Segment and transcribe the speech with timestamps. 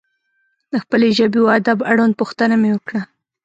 [0.71, 3.01] د خپلې ژبې و ادب اړوند پوښتنه مې وکړه.